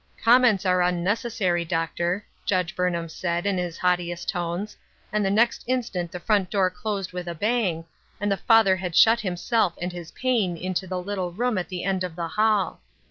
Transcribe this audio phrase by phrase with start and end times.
[0.25, 4.75] "Comments are unnecessary, Doctor," Judge Burnham said, in his haughtiest tones,
[5.13, 7.85] and the next instant the front door closed with a bang,
[8.19, 11.83] and the father had shut himself and his pain into the little room at the
[11.83, 12.81] end of the hall.